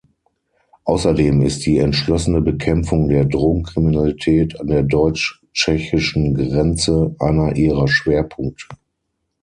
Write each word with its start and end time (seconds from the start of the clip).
Außerdem 0.85 1.43
ist 1.43 1.63
die 1.67 1.77
entschlossene 1.77 2.41
Bekämpfung 2.41 3.07
der 3.07 3.23
Drogenkriminalität 3.25 4.59
an 4.59 4.65
der 4.65 4.81
deutsch-tschechischen 4.81 6.33
Grenze 6.33 7.15
einer 7.19 7.55
ihrer 7.55 7.87
Schwerpunkte. 7.87 8.65